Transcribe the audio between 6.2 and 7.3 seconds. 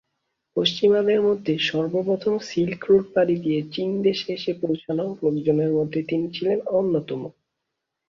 ছিলেন অন্যতম।